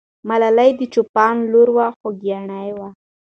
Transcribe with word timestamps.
ملالۍ 0.29 0.69
چې 0.73 0.77
د 0.79 0.89
چوپان 0.93 1.35
لور 1.51 1.69
وه، 1.75 1.87
خوګیاڼۍ 1.99 2.69
وه. 2.77 2.87